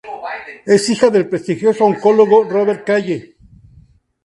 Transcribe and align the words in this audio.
Es 0.65 0.89
hija 0.89 1.11
del 1.11 1.29
prestigioso 1.29 1.85
oncólogo 1.85 2.43
Robert 2.45 2.83
Calle. 2.87 3.35